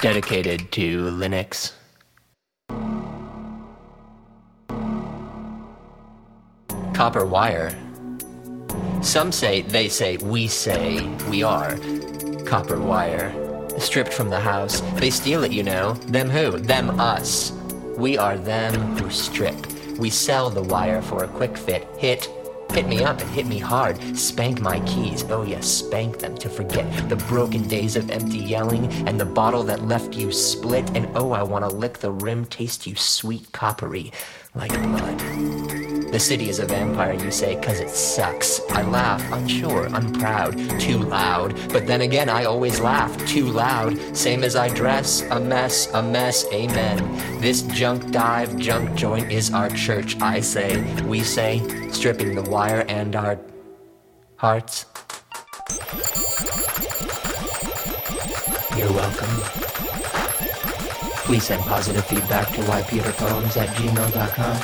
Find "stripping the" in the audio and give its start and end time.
51.90-52.42